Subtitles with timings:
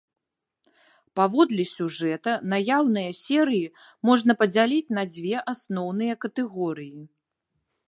[1.19, 3.67] Паводле сюжэта, наяўныя серыі
[4.11, 7.01] можна падзяліць на дзве асноўныя катэгорыі.